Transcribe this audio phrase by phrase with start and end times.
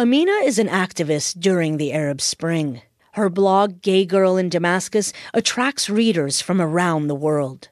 [0.00, 2.80] Amina is an activist during the Arab Spring.
[3.12, 7.68] Her blog, Gay Girl in Damascus, attracts readers from around the world.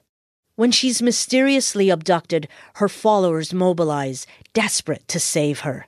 [0.55, 5.87] When she's mysteriously abducted, her followers mobilize, desperate to save her.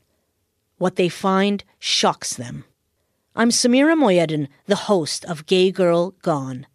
[0.79, 2.65] What they find shocks them.
[3.37, 6.67] I'm Samira Mohyeddin, the host of Gay Girl Gone,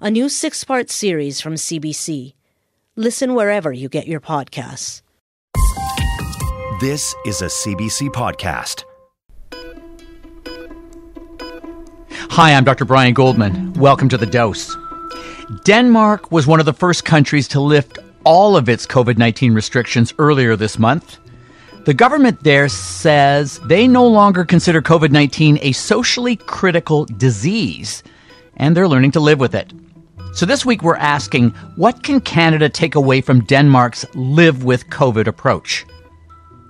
[0.00, 2.34] a new six part series from CBC.
[2.96, 5.02] Listen wherever you get your podcasts.
[6.80, 8.82] This is a CBC podcast.
[12.32, 12.86] Hi, I'm Dr.
[12.86, 13.74] Brian Goldman.
[13.74, 14.74] Welcome to The Dose.
[15.64, 20.14] Denmark was one of the first countries to lift all of its COVID 19 restrictions
[20.18, 21.18] earlier this month.
[21.84, 28.02] The government there says they no longer consider COVID 19 a socially critical disease,
[28.56, 29.70] and they're learning to live with it.
[30.32, 35.26] So this week we're asking what can Canada take away from Denmark's live with COVID
[35.26, 35.84] approach?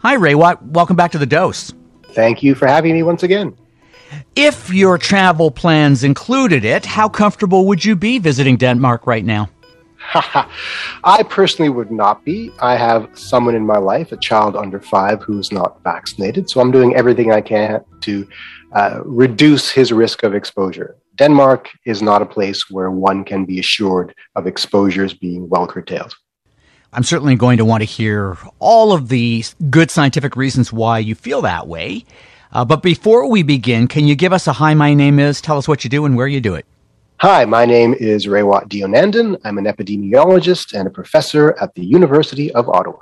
[0.01, 1.73] Hi, Ray Welcome back to the dose.
[2.15, 3.57] Thank you for having me once again.
[4.35, 9.51] If your travel plans included it, how comfortable would you be visiting Denmark right now?
[11.05, 12.51] I personally would not be.
[12.59, 16.49] I have someone in my life, a child under five, who is not vaccinated.
[16.49, 18.27] So I'm doing everything I can to
[18.73, 20.97] uh, reduce his risk of exposure.
[21.17, 26.15] Denmark is not a place where one can be assured of exposures being well curtailed.
[26.95, 31.15] I'm certainly going to want to hear all of the good scientific reasons why you
[31.15, 32.07] feel that way.
[32.53, 35.57] Uh, but before we begin, can you give us a hi, my name is, tell
[35.57, 36.67] us what you do and where you do it?
[37.19, 39.41] Hi, my name is Raywat Deonandan.
[39.45, 42.99] I'm an epidemiologist and a professor at the University of Ottawa.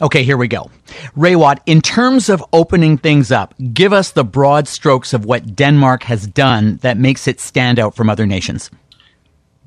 [0.00, 0.70] Okay, here we go.
[1.16, 6.04] Raywat, in terms of opening things up, give us the broad strokes of what Denmark
[6.04, 8.70] has done that makes it stand out from other nations.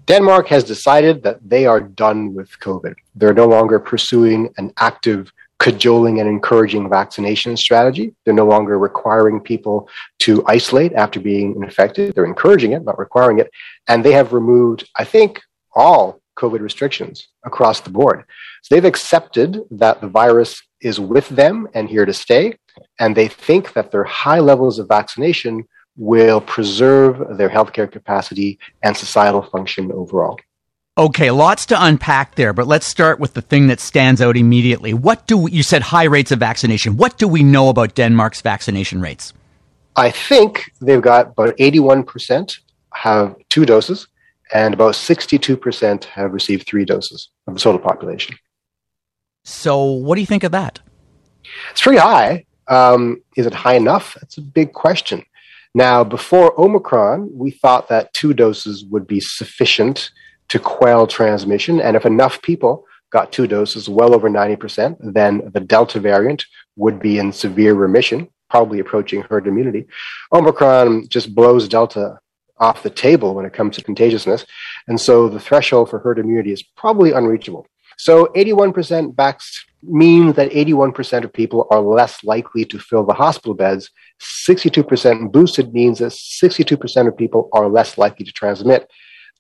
[0.08, 2.96] Denmark has decided that they are done with COVID.
[3.14, 5.32] They're no longer pursuing an active
[5.62, 8.16] cajoling and encouraging vaccination strategy.
[8.26, 9.88] They're no longer requiring people
[10.24, 12.16] to isolate after being infected.
[12.16, 13.52] They're encouraging it, not requiring it.
[13.88, 15.40] And they have removed, I think,
[15.76, 18.24] all COVID restrictions across the board.
[18.64, 22.58] So they've accepted that the virus is with them and here to stay.
[23.00, 28.98] And they think that their high levels of vaccination will preserve their healthcare capacity and
[28.98, 30.40] societal function overall.
[31.02, 34.94] Okay, lots to unpack there, but let's start with the thing that stands out immediately.
[34.94, 36.96] What do we, you said high rates of vaccination.
[36.96, 39.34] What do we know about Denmark's vaccination rates?
[39.96, 42.60] I think they've got about 81%
[42.94, 44.10] have two doses
[44.54, 48.36] and about 62% have received three doses of the total population.
[49.44, 50.82] So, what do you think of that?
[51.72, 52.46] It's pretty high.
[52.68, 54.16] Um, is it high enough?
[54.22, 55.24] That's a big question.
[55.74, 60.12] Now, before Omicron, we thought that two doses would be sufficient
[60.52, 61.80] to quell transmission.
[61.80, 66.44] And if enough people got two doses, well over 90%, then the Delta variant
[66.76, 69.88] would be in severe remission, probably approaching herd immunity.
[70.34, 72.20] Omicron just blows Delta
[72.58, 74.46] off the table when it comes to contagiousness.
[74.90, 77.66] And so the threshold for herd immunity is probably unreachable.
[77.98, 83.54] So 81% vaxxed means that 81% of people are less likely to fill the hospital
[83.54, 83.90] beds.
[84.22, 88.90] 62% boosted means that 62% of people are less likely to transmit.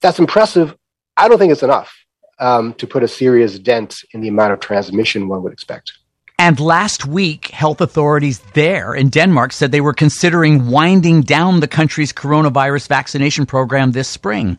[0.01, 0.75] That's impressive
[1.17, 1.93] I don't think it's enough
[2.39, 5.93] um, to put a serious dent in the amount of transmission one would expect.
[6.39, 11.67] And last week, health authorities there in Denmark said they were considering winding down the
[11.67, 14.57] country's coronavirus vaccination program this spring.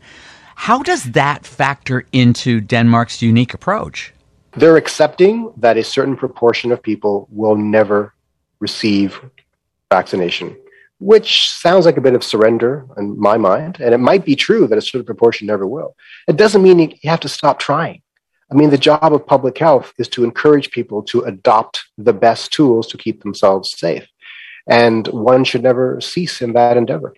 [0.54, 4.14] How does that factor into Denmark's unique approach?
[4.56, 8.14] They're accepting that a certain proportion of people will never
[8.60, 9.20] receive
[9.90, 10.56] vaccination
[11.02, 13.78] which sounds like a bit of surrender in my mind.
[13.80, 15.96] And it might be true that a certain proportion never will.
[16.28, 18.02] It doesn't mean you have to stop trying.
[18.50, 22.52] I mean, the job of public health is to encourage people to adopt the best
[22.52, 24.06] tools to keep themselves safe.
[24.68, 27.14] And one should never cease in that endeavor.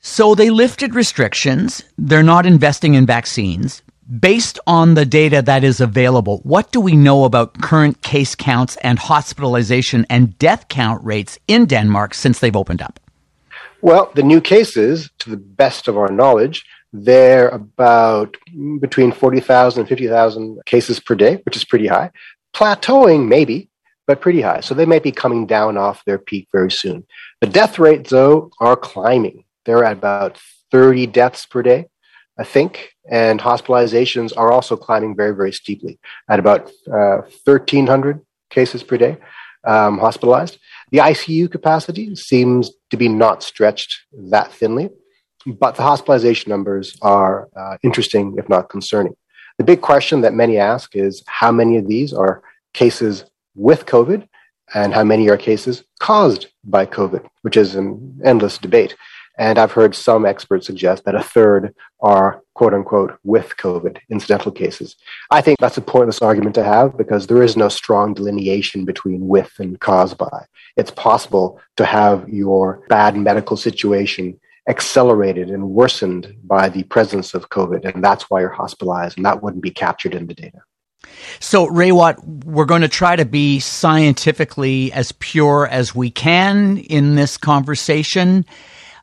[0.00, 1.84] So they lifted restrictions.
[1.98, 3.82] They're not investing in vaccines
[4.20, 8.76] based on the data that is available, what do we know about current case counts
[8.78, 13.00] and hospitalization and death count rates in Denmark since they've opened up?
[13.80, 18.36] Well, the new cases, to the best of our knowledge, they're about
[18.80, 22.10] between 40,000 and 50,000 cases per day, which is pretty high.
[22.54, 23.70] Plateauing, maybe,
[24.06, 24.60] but pretty high.
[24.60, 27.06] So they might be coming down off their peak very soon.
[27.40, 29.44] The death rates, though, are climbing.
[29.64, 30.38] They're at about
[30.70, 31.88] 30 deaths per day.
[32.38, 35.98] I think, and hospitalizations are also climbing very, very steeply
[36.30, 38.20] at about uh, 1,300
[38.50, 39.18] cases per day
[39.64, 40.58] um, hospitalized.
[40.90, 43.96] The ICU capacity seems to be not stretched
[44.30, 44.90] that thinly,
[45.46, 49.14] but the hospitalization numbers are uh, interesting, if not concerning.
[49.58, 52.42] The big question that many ask is how many of these are
[52.72, 53.24] cases
[53.54, 54.26] with COVID
[54.74, 58.96] and how many are cases caused by COVID, which is an endless debate.
[59.38, 64.52] And I've heard some experts suggest that a third are quote unquote with COVID incidental
[64.52, 64.96] cases.
[65.30, 69.26] I think that's a pointless argument to have because there is no strong delineation between
[69.26, 70.46] with and caused by.
[70.76, 74.38] It's possible to have your bad medical situation
[74.68, 79.42] accelerated and worsened by the presence of COVID, and that's why you're hospitalized, and that
[79.42, 80.58] wouldn't be captured in the data.
[81.40, 87.16] So, Raywat, we're going to try to be scientifically as pure as we can in
[87.16, 88.44] this conversation.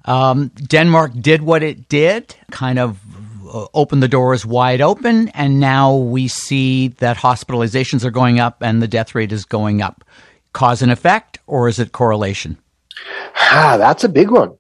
[0.10, 3.00] Um, Denmark did what it did, kind of
[3.48, 8.64] uh, opened the doors wide open, and now we see that hospitalizations are going up
[8.64, 10.04] and the death rate is going up.
[10.52, 12.58] Cause and effect, or is it correlation?
[13.36, 14.58] Ah, that's a big one.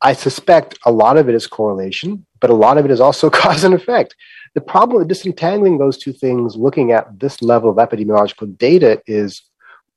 [0.00, 3.28] I suspect a lot of it is correlation, but a lot of it is also
[3.42, 4.16] cause and effect.
[4.54, 9.42] The problem with disentangling those two things, looking at this level of epidemiological data, is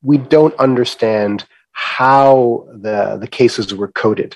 [0.04, 4.36] we don't understand how the, the cases were coded.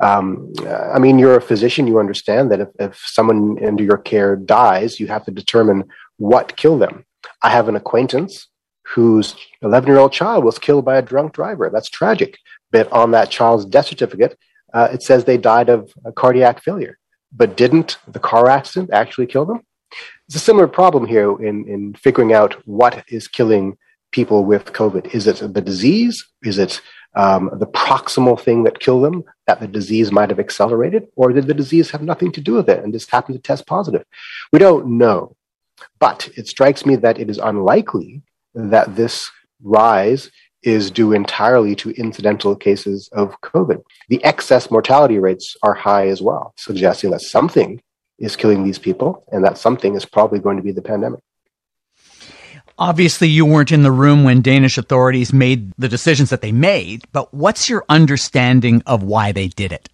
[0.00, 4.34] Um, I mean, you're a physician, you understand that if, if someone under your care
[4.36, 5.84] dies, you have to determine
[6.16, 7.04] what killed them.
[7.42, 8.48] I have an acquaintance
[8.86, 11.70] whose 11 year old child was killed by a drunk driver.
[11.70, 12.38] That's tragic.
[12.70, 14.38] But on that child's death certificate,
[14.72, 16.98] uh, it says they died of cardiac failure.
[17.32, 19.60] But didn't the car accident actually kill them?
[20.26, 23.76] It's a similar problem here in, in figuring out what is killing
[24.12, 25.14] people with COVID.
[25.14, 26.24] Is it the disease?
[26.42, 26.80] Is it
[27.14, 31.08] um, the proximal thing that killed them that the disease might have accelerated?
[31.16, 33.66] Or did the disease have nothing to do with it and just happen to test
[33.66, 34.04] positive?
[34.52, 35.36] We don't know.
[35.98, 38.22] But it strikes me that it is unlikely
[38.54, 39.30] that this
[39.62, 40.30] rise
[40.62, 43.82] is due entirely to incidental cases of COVID.
[44.08, 47.80] The excess mortality rates are high as well, suggesting that something
[48.18, 51.20] is killing these people and that something is probably going to be the pandemic.
[52.80, 57.04] Obviously, you weren't in the room when Danish authorities made the decisions that they made,
[57.12, 59.90] but what's your understanding of why they did it?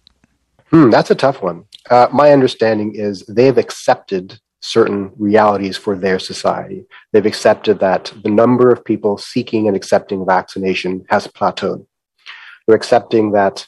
[0.69, 1.65] Hmm, that's a tough one.
[1.89, 6.85] Uh, my understanding is they've accepted certain realities for their society.
[7.11, 11.85] They've accepted that the number of people seeking and accepting vaccination has plateaued.
[12.65, 13.67] They're accepting that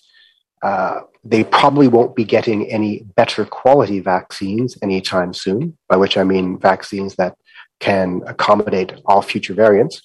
[0.62, 6.24] uh, they probably won't be getting any better quality vaccines anytime soon, by which I
[6.24, 7.36] mean vaccines that
[7.80, 10.02] can accommodate all future variants.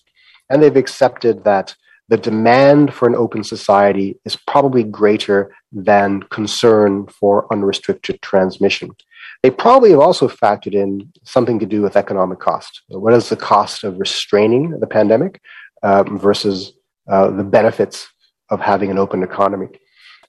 [0.50, 1.74] And they've accepted that
[2.08, 8.90] the demand for an open society is probably greater than concern for unrestricted transmission.
[9.42, 12.82] They probably have also factored in something to do with economic cost.
[12.88, 15.40] What is the cost of restraining the pandemic
[15.82, 16.72] um, versus
[17.08, 18.08] uh, the benefits
[18.50, 19.68] of having an open economy?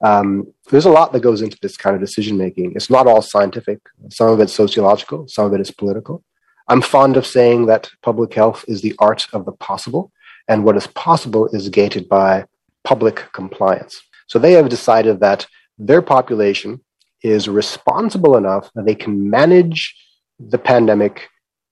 [0.02, 2.74] Um, there's a lot that goes into this kind of decision making.
[2.76, 3.80] It's not all scientific.
[4.10, 5.28] Some of it's sociological.
[5.28, 6.24] Some of it is political.
[6.68, 10.12] I'm fond of saying that public health is the art of the possible,
[10.48, 12.46] and what is possible is gated by
[12.84, 14.02] public compliance.
[14.28, 15.46] So they have decided that
[15.78, 16.82] their population
[17.22, 19.96] is responsible enough that they can manage
[20.40, 21.30] the pandemic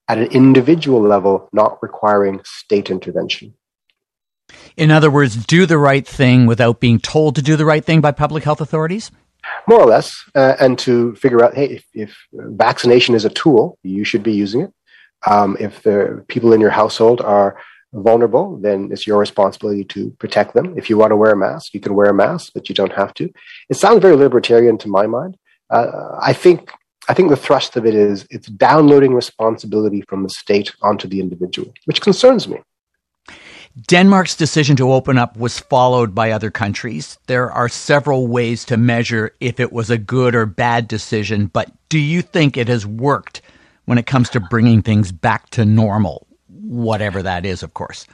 [0.08, 3.54] at an individual level, not requiring state intervention.
[4.76, 8.02] In other words, do the right thing without being told to do the right thing
[8.02, 9.12] by public health authorities?
[9.68, 10.24] More or less.
[10.36, 14.34] Uh, and to figure out hey, if, if, vaccination is a tool, you should be
[14.34, 14.74] using it.
[15.26, 17.58] Um, if the people in your household are
[17.94, 20.78] vulnerable, then it's your responsibility to protect them.
[20.78, 22.92] If you want to wear a mask, you can wear a mask, but you don't
[22.94, 23.32] have to.
[23.70, 25.38] It sounds very libertarian to my mind.
[25.70, 26.72] Uh, I think
[27.10, 31.20] I think the thrust of it is it's downloading responsibility from the state onto the
[31.20, 32.60] individual, which concerns me.
[33.88, 37.18] Denmark's decision to open up was followed by other countries.
[37.26, 41.72] There are several ways to measure if it was a good or bad decision, but
[41.90, 43.42] do you think it has worked
[43.86, 48.08] when it comes to bringing things back to normal, whatever that is, of course?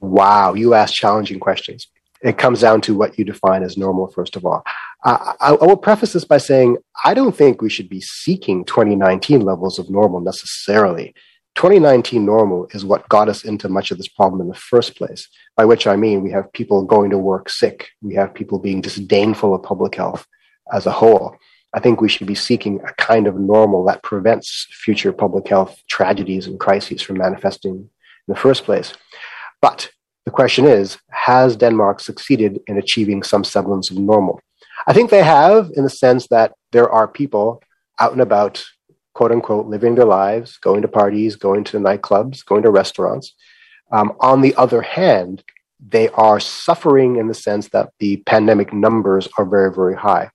[0.00, 1.86] Wow, you ask challenging questions.
[2.22, 4.64] It comes down to what you define as normal, first of all.
[5.04, 9.42] I, I, will preface this by saying I don't think we should be seeking 2019
[9.42, 11.14] levels of normal necessarily.
[11.54, 15.28] 2019 normal is what got us into much of this problem in the first place,
[15.56, 18.80] by which I mean we have people going to work sick, we have people being
[18.80, 20.26] disdainful of public health
[20.72, 21.36] as a whole.
[21.74, 25.78] I think we should be seeking a kind of normal that prevents future public health
[25.88, 27.88] tragedies and crises from manifesting in
[28.26, 28.94] the first place.
[29.60, 29.90] But
[30.24, 34.40] the question is Has Denmark succeeded in achieving some semblance of normal?
[34.86, 37.62] I think they have, in the sense that there are people
[38.00, 38.64] out and about,
[39.14, 43.34] quote unquote, living their lives, going to parties, going to nightclubs, going to restaurants.
[43.92, 45.42] Um, on the other hand,
[45.80, 50.30] they are suffering in the sense that the pandemic numbers are very, very high.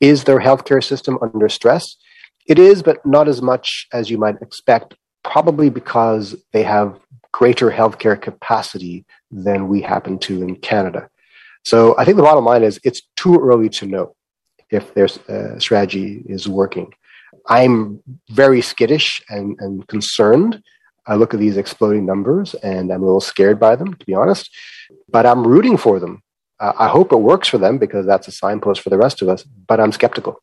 [0.00, 1.96] Is their healthcare system under stress?
[2.46, 6.98] It is, but not as much as you might expect, probably because they have
[7.32, 11.08] greater healthcare capacity than we happen to in Canada.
[11.64, 14.14] So I think the bottom line is it's too early to know
[14.70, 16.92] if their uh, strategy is working.
[17.48, 20.62] I'm very skittish and, and concerned.
[21.06, 24.14] I look at these exploding numbers and I'm a little scared by them, to be
[24.14, 24.50] honest,
[25.08, 26.22] but I'm rooting for them.
[26.60, 29.28] Uh, I hope it works for them because that's a signpost for the rest of
[29.28, 30.42] us, but I'm skeptical.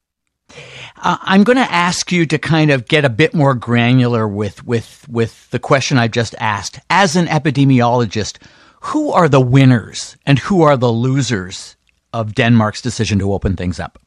[0.97, 4.65] Uh, I'm going to ask you to kind of get a bit more granular with,
[4.65, 6.79] with, with the question I've just asked.
[6.89, 8.37] As an epidemiologist,
[8.81, 11.75] who are the winners and who are the losers
[12.13, 13.99] of Denmark's decision to open things up?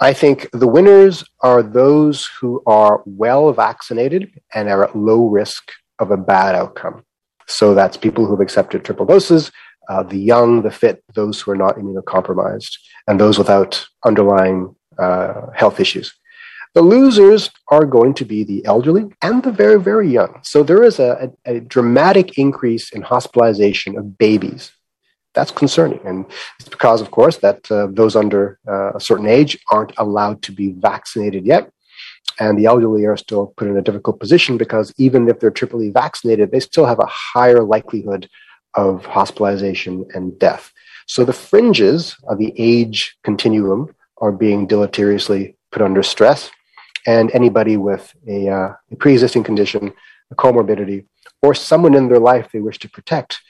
[0.00, 5.72] I think the winners are those who are well vaccinated and are at low risk
[5.98, 7.04] of a bad outcome.
[7.46, 9.52] So that's people who've accepted triple doses,
[9.88, 12.72] uh, the young, the fit, those who are not immunocompromised,
[13.06, 16.12] and those without underlying uh, health issues.
[16.74, 20.40] The losers are going to be the elderly and the very, very young.
[20.42, 24.72] So there is a, a, a dramatic increase in hospitalization of babies.
[25.32, 26.00] That's concerning.
[26.04, 26.26] And
[26.58, 30.52] it's because, of course, that uh, those under uh, a certain age aren't allowed to
[30.52, 31.70] be vaccinated yet.
[32.38, 35.90] And the elderly are still put in a difficult position because even if they're triply
[35.90, 38.28] vaccinated, they still have a higher likelihood
[38.76, 40.72] of hospitalization and death.
[41.06, 46.50] So the fringes of the age continuum are being deleteriously put under stress
[47.06, 49.92] and anybody with a, uh, a pre existing condition,
[50.30, 51.06] a comorbidity,
[51.42, 53.40] or someone in their life they wish to protect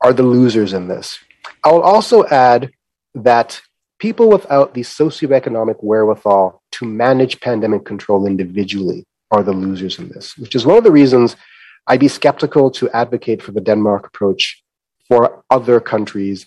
[0.00, 1.18] are the losers in this.
[1.62, 2.70] I will also add
[3.14, 3.60] that
[3.98, 10.36] people without the socioeconomic wherewithal to manage pandemic control individually are the losers in this,
[10.36, 11.36] which is one of the reasons
[11.86, 14.62] I'd be skeptical to advocate for the Denmark approach
[15.08, 16.46] for other countries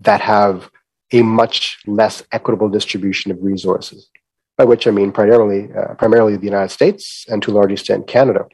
[0.00, 0.70] that have
[1.12, 4.10] a much less equitable distribution of resources
[4.56, 8.06] by which I mean primarily, uh, primarily the United States and to a large extent
[8.06, 8.46] Canada.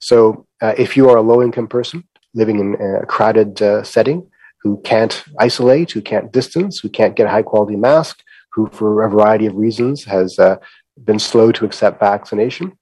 [0.00, 4.28] So uh, if you are a low income person living in a crowded uh, setting
[4.62, 8.22] who can't isolate, who can't distance, who can't get a high quality mask,
[8.52, 10.56] who for a variety of reasons has uh,
[11.04, 12.76] been slow to accept vaccination,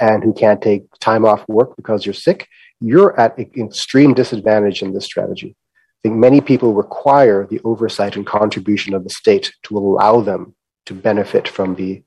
[0.00, 2.48] and who can't take time off work because you're sick,
[2.80, 5.54] you're at an extreme disadvantage in this strategy.
[5.56, 10.54] I think many people require the oversight and contribution of the state to allow them
[10.86, 12.02] to benefit from the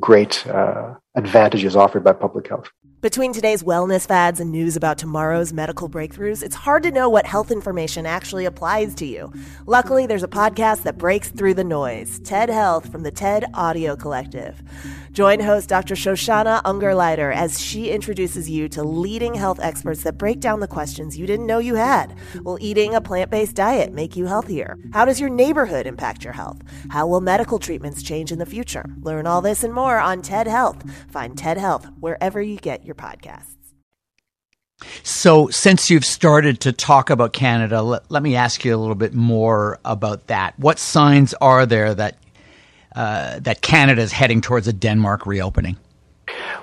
[0.00, 2.68] great uh, advantages offered by public health.
[3.06, 7.24] Between today's wellness fads and news about tomorrow's medical breakthroughs, it's hard to know what
[7.24, 9.32] health information actually applies to you.
[9.64, 13.94] Luckily, there's a podcast that breaks through the noise TED Health from the TED Audio
[13.94, 14.60] Collective.
[15.12, 15.94] Join host Dr.
[15.94, 21.16] Shoshana Ungerleider as she introduces you to leading health experts that break down the questions
[21.16, 22.14] you didn't know you had.
[22.42, 24.76] Will eating a plant based diet make you healthier?
[24.92, 26.60] How does your neighborhood impact your health?
[26.90, 28.84] How will medical treatments change in the future?
[29.00, 30.82] Learn all this and more on TED Health.
[31.08, 33.56] Find TED Health wherever you get your podcasts.
[35.02, 38.94] So, since you've started to talk about Canada, let, let me ask you a little
[38.94, 40.58] bit more about that.
[40.58, 42.16] What signs are there that
[42.94, 45.76] uh, that Canada is heading towards a Denmark reopening?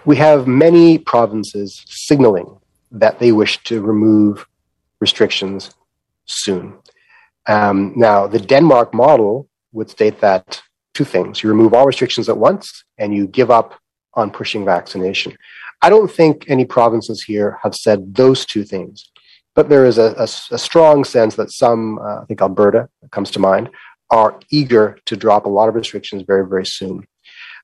[0.05, 2.57] We have many provinces signaling
[2.91, 4.45] that they wish to remove
[4.99, 5.71] restrictions
[6.25, 6.73] soon.
[7.47, 10.61] Um, now, the Denmark model would state that
[10.93, 13.79] two things you remove all restrictions at once and you give up
[14.13, 15.35] on pushing vaccination.
[15.83, 19.11] I don't think any provinces here have said those two things,
[19.53, 20.23] but there is a, a,
[20.55, 23.69] a strong sense that some, uh, I think Alberta comes to mind,
[24.09, 27.05] are eager to drop a lot of restrictions very, very soon.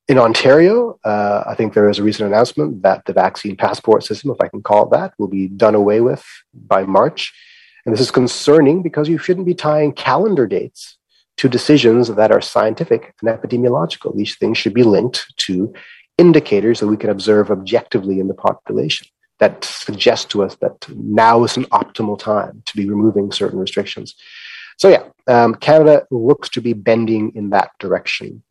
[0.09, 4.31] In Ontario, uh, I think there is a recent announcement that the vaccine passport system,
[4.31, 7.31] if I can call it that, will be done away with by March.
[7.85, 10.97] And this is concerning because you shouldn't be tying calendar dates
[11.37, 14.13] to decisions that are scientific and epidemiological.
[14.13, 15.73] These things should be linked to
[16.19, 19.07] indicators that we can observe objectively in the population
[19.39, 24.15] that suggest to us that now is an optimal time to be removing certain restrictions.
[24.77, 28.43] So yeah, um, Canada looks to be bending in that direction.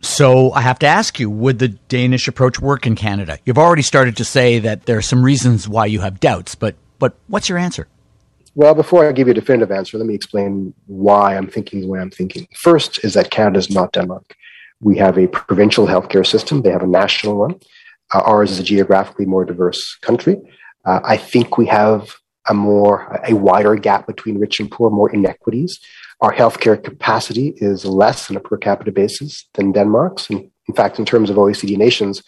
[0.00, 3.38] So I have to ask you, would the Danish approach work in Canada?
[3.44, 6.76] You've already started to say that there are some reasons why you have doubts, but
[6.98, 7.88] but what's your answer?
[8.54, 11.88] Well, before I give you a definitive answer, let me explain why I'm thinking the
[11.88, 12.46] way I'm thinking.
[12.54, 14.36] First is that Canada is not Denmark.
[14.84, 16.60] We have a provincial healthcare system.
[16.60, 17.54] They have a national one.
[18.12, 20.36] Uh, ours is a geographically more diverse country.
[20.84, 22.14] Uh, I think we have
[22.46, 25.80] a more a wider gap between rich and poor, more inequities.
[26.20, 30.28] Our healthcare capacity is less on a per capita basis than Denmark's.
[30.28, 32.22] And in fact, in terms of OECD nations,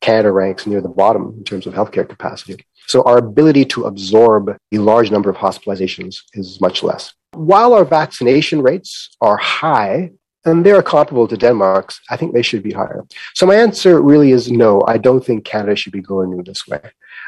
[0.00, 2.64] Canada ranks near the bottom in terms of healthcare capacity.
[2.88, 7.14] So our ability to absorb a large number of hospitalizations is much less.
[7.34, 10.10] While our vaccination rates are high,
[10.44, 13.04] and they're comparable to Denmark's, I think they should be higher.
[13.34, 16.66] So my answer really is no, I don't think Canada should be going in this
[16.66, 16.80] way.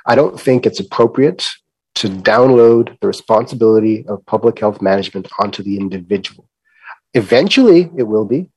[0.07, 1.45] I don't think it's appropriate
[1.97, 6.49] to download the responsibility of public health management onto the individual.
[7.15, 8.51] Eventually, it will be.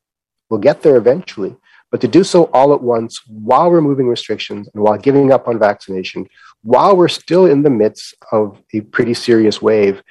[0.49, 1.55] We'll get there eventually.
[1.91, 5.59] But to do so all at once while removing restrictions and while giving up on
[5.59, 6.27] vaccination,
[6.61, 10.01] while we're still in the midst of a pretty serious wave,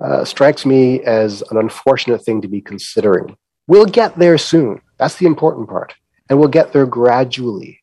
[0.00, 3.36] uh, strikes me as an unfortunate thing to be considering.
[3.68, 4.80] We'll get there soon.
[4.98, 5.94] That's the important part.
[6.28, 7.80] And we'll get there gradually.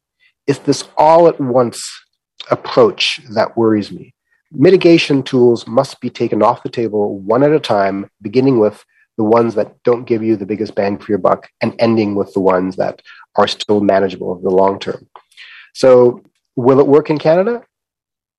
[0.48, 1.82] It's this all at once
[2.51, 4.13] approach that worries me.
[4.51, 8.84] Mitigation tools must be taken off the table one at a time, beginning with
[9.18, 12.34] the ones that don't give you the biggest bang for your buck and ending with
[12.34, 13.01] the ones that
[13.36, 15.08] are still manageable over the long term.
[15.74, 16.24] So,
[16.56, 17.63] will it work in Canada?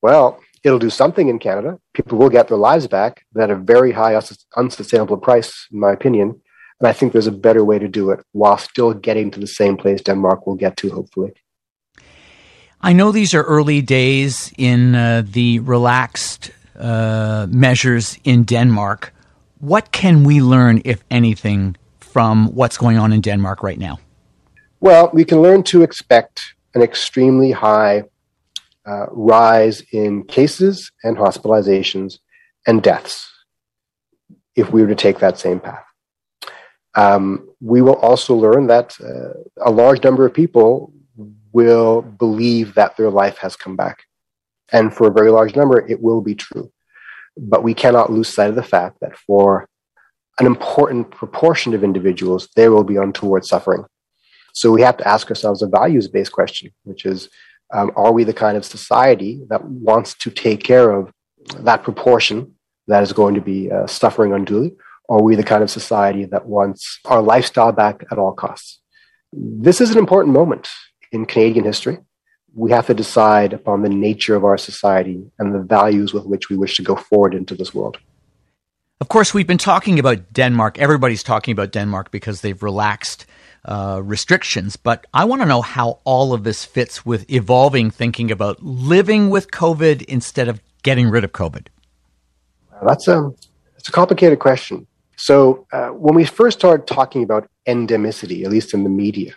[0.02, 1.78] Well, it'll do something in Canada.
[1.94, 4.20] People will get their lives back but at a very high,
[4.56, 6.40] unsustainable price, in my opinion.
[6.80, 9.46] And I think there's a better way to do it while still getting to the
[9.46, 11.32] same place Denmark will get to, hopefully.
[12.82, 19.14] I know these are early days in uh, the relaxed uh, measures in Denmark.
[19.58, 23.98] What can we learn, if anything, from what's going on in Denmark right now?
[24.80, 28.04] Well, we can learn to expect an extremely high
[28.84, 32.18] uh, rise in cases and hospitalizations
[32.66, 33.32] and deaths
[34.54, 35.85] if we were to take that same path.
[36.96, 39.34] Um, we will also learn that uh,
[39.64, 40.92] a large number of people
[41.52, 44.04] will believe that their life has come back.
[44.72, 46.72] And for a very large number, it will be true.
[47.36, 49.68] But we cannot lose sight of the fact that for
[50.38, 53.84] an important proportion of individuals, there will be untoward suffering.
[54.52, 57.28] So we have to ask ourselves a values based question, which is
[57.74, 61.12] um, are we the kind of society that wants to take care of
[61.58, 62.54] that proportion
[62.86, 64.72] that is going to be uh, suffering unduly?
[65.08, 68.80] Are we the kind of society that wants our lifestyle back at all costs?
[69.32, 70.68] This is an important moment
[71.12, 71.98] in Canadian history.
[72.54, 76.48] We have to decide upon the nature of our society and the values with which
[76.48, 77.98] we wish to go forward into this world.
[79.00, 80.78] Of course, we've been talking about Denmark.
[80.78, 83.26] Everybody's talking about Denmark because they've relaxed
[83.66, 84.76] uh, restrictions.
[84.76, 89.28] But I want to know how all of this fits with evolving thinking about living
[89.28, 91.66] with COVID instead of getting rid of COVID.
[92.86, 93.32] That's a,
[93.76, 94.86] it's a complicated question.
[95.16, 99.34] So, uh, when we first started talking about endemicity, at least in the media,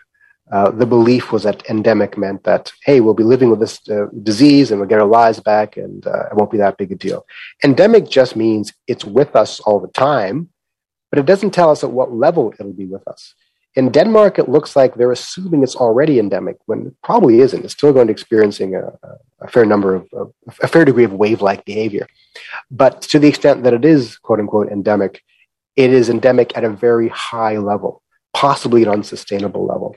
[0.52, 4.08] uh, the belief was that endemic meant that, hey, we'll be living with this uh,
[4.24, 6.96] disease and we'll get our lives back and uh, it won't be that big a
[6.96, 7.26] deal.
[7.64, 10.50] Endemic just means it's with us all the time,
[11.12, 13.36] but it doesn't tell us at what level it'll be with us.
[13.76, 17.64] In Denmark, it looks like they're assuming it's already endemic when it probably isn't.
[17.64, 18.92] It's still going to be experiencing a,
[19.42, 22.08] a fair number of, of, a fair degree of wave-like behavior.
[22.72, 25.22] But to the extent that it is quote unquote endemic,
[25.80, 29.96] it is endemic at a very high level, possibly an unsustainable level.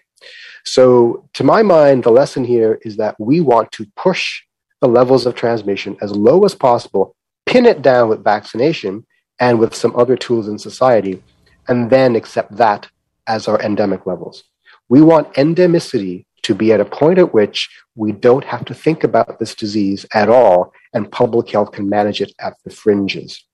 [0.64, 4.42] So, to my mind, the lesson here is that we want to push
[4.80, 7.16] the levels of transmission as low as possible,
[7.46, 9.04] pin it down with vaccination
[9.40, 11.20] and with some other tools in society,
[11.66, 12.88] and then accept that
[13.26, 14.44] as our endemic levels.
[14.88, 19.02] We want endemicity to be at a point at which we don't have to think
[19.02, 23.44] about this disease at all, and public health can manage it at the fringes.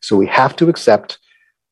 [0.00, 1.18] So we have to accept,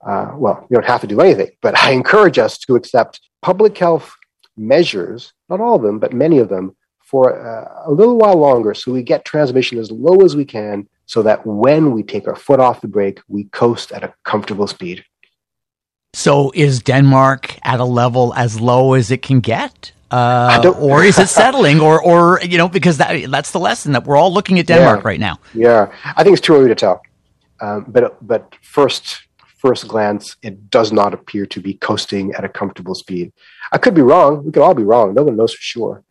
[0.06, 3.76] uh, well, you don't have to do anything, but I encourage us to accept public
[3.76, 4.14] health
[4.56, 8.74] measures, not all of them, but many of them, for uh, a little while longer
[8.74, 12.34] so we get transmission as low as we can so that when we take our
[12.34, 15.04] foot off the brake, we coast at a comfortable speed.
[16.14, 19.92] So is Denmark at a level as low as it can get?
[20.10, 24.04] Uh, or is it settling or, or, you know, because that, that's the lesson that
[24.04, 25.08] we're all looking at Denmark yeah.
[25.08, 25.38] right now.
[25.52, 25.92] Yeah.
[26.16, 27.02] I think it's too early to tell.
[27.60, 29.26] Um, but, but first,
[29.64, 33.33] first glance, it does not appear to be coasting at a comfortable speed.
[33.72, 34.44] I could be wrong.
[34.44, 35.14] We could all be wrong.
[35.14, 36.05] No one knows for sure.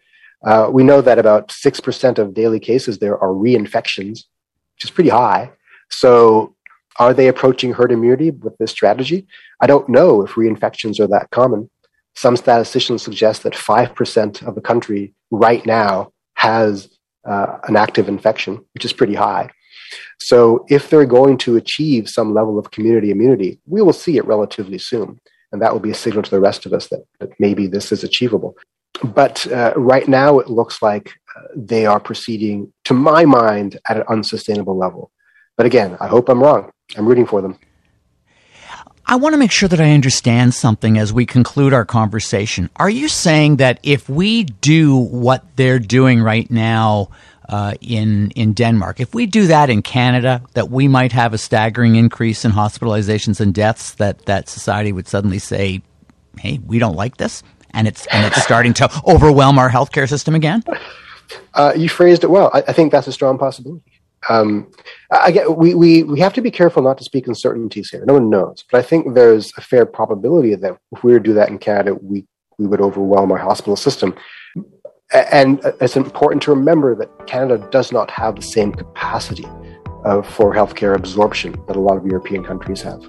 [0.44, 4.26] Uh, we know that about 6% of daily cases there are reinfections,
[4.74, 5.52] which is pretty high.
[5.90, 6.56] So
[6.98, 9.28] are they approaching herd immunity with this strategy?
[9.62, 11.70] I don't know if reinfections are that common.
[12.16, 16.90] Some statisticians suggest that 5% of the country right now has
[17.26, 19.50] uh, an active infection, which is pretty high.
[20.20, 24.26] So, if they're going to achieve some level of community immunity, we will see it
[24.26, 25.20] relatively soon.
[25.52, 27.92] And that will be a signal to the rest of us that, that maybe this
[27.92, 28.56] is achievable.
[29.04, 33.98] But uh, right now, it looks like uh, they are proceeding, to my mind, at
[33.98, 35.12] an unsustainable level.
[35.58, 36.72] But again, I hope I'm wrong.
[36.98, 37.60] I'm rooting for them.
[39.06, 42.70] I want to make sure that I understand something as we conclude our conversation.
[42.78, 47.10] Are you saying that if we do what they're doing right now
[47.50, 51.38] uh, in in Denmark, if we do that in Canada, that we might have a
[51.38, 53.96] staggering increase in hospitalizations and deaths?
[53.96, 55.82] That that society would suddenly say,
[56.40, 60.36] "Hey, we don't like this," and it's and it's starting to overwhelm our healthcare system
[60.36, 60.64] again.
[61.54, 62.52] Uh, you phrased it well.
[62.54, 63.94] I, I, think that's a strong possibility.
[64.30, 64.72] Um,
[65.12, 68.04] I get, we, we, we have to be careful not to speak uncertainties here.
[68.06, 68.64] No one knows.
[68.72, 71.60] But I think there's a fair probability that if we were to do that in
[71.60, 72.26] Canada, we,
[72.58, 74.16] we would overwhelm our hospital system.
[75.12, 79.46] And it's important to remember that Canada does not have the same capacity
[80.06, 83.02] uh, for healthcare absorption that a lot of European countries have.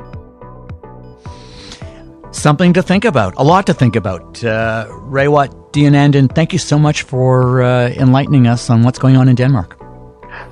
[2.31, 4.45] Something to think about, a lot to think about.
[4.45, 9.29] Uh, Raywat Deonandan, thank you so much for uh, enlightening us on what's going on
[9.29, 9.81] in Denmark.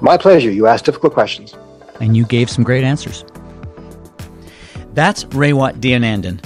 [0.00, 0.50] My pleasure.
[0.50, 1.54] You asked difficult questions.
[2.00, 3.24] And you gave some great answers.
[4.94, 6.42] That's Raywat Deonandan,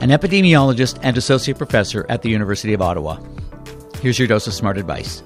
[0.00, 3.18] an epidemiologist and associate professor at the University of Ottawa.
[4.04, 5.22] Here's your dose of smart advice.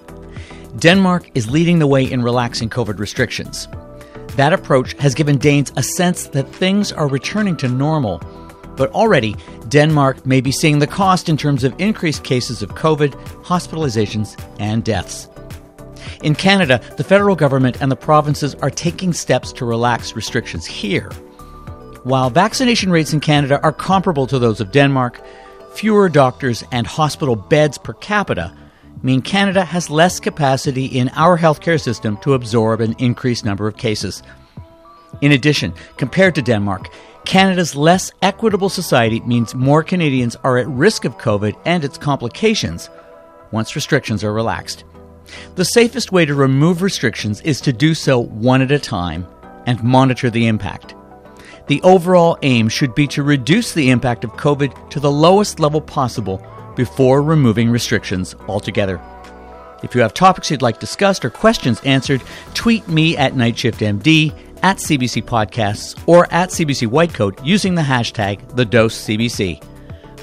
[0.77, 3.67] Denmark is leading the way in relaxing COVID restrictions.
[4.37, 8.19] That approach has given Danes a sense that things are returning to normal.
[8.77, 9.35] But already,
[9.67, 14.85] Denmark may be seeing the cost in terms of increased cases of COVID, hospitalizations, and
[14.85, 15.29] deaths.
[16.23, 21.11] In Canada, the federal government and the provinces are taking steps to relax restrictions here.
[22.05, 25.21] While vaccination rates in Canada are comparable to those of Denmark,
[25.75, 28.55] fewer doctors and hospital beds per capita
[29.03, 33.77] mean Canada has less capacity in our healthcare system to absorb an increased number of
[33.77, 34.23] cases.
[35.21, 36.89] In addition, compared to Denmark,
[37.25, 42.89] Canada's less equitable society means more Canadians are at risk of COVID and its complications
[43.51, 44.85] once restrictions are relaxed.
[45.57, 49.27] The safest way to remove restrictions is to do so one at a time
[49.67, 50.95] and monitor the impact.
[51.67, 55.83] The overall aim should be to reduce the impact of COVID to the lowest level
[55.83, 56.43] possible
[56.79, 59.01] before removing restrictions altogether.
[59.83, 62.23] If you have topics you'd like discussed or questions answered,
[62.55, 69.63] tweet me at NightShiftMD, at CBC Podcasts, or at CBC Whitecoat using the hashtag TheDoseCBC.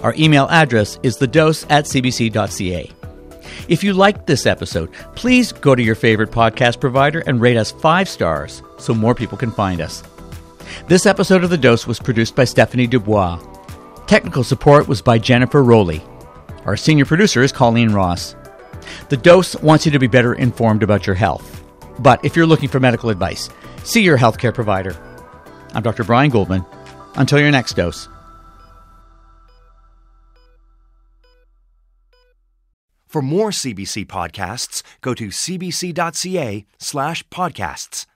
[0.02, 2.92] Our email address is thedose at cbc.ca.
[3.68, 7.72] If you liked this episode, please go to your favorite podcast provider and rate us
[7.72, 10.04] five stars so more people can find us.
[10.88, 13.40] This episode of The Dose was produced by Stephanie Dubois.
[14.08, 16.04] Technical support was by Jennifer Rowley.
[16.66, 18.36] Our senior producer is Colleen Ross.
[19.10, 21.64] The Dose wants you to be better informed about your health.
[22.00, 23.50] But if you're looking for medical advice,
[23.84, 24.96] see your healthcare provider.
[25.74, 26.04] I'm Dr.
[26.04, 26.66] Brian Goldman.
[27.16, 28.10] Until your next dose.
[33.08, 38.08] For more CBC podcasts, go to cbc.ca slash podcasts.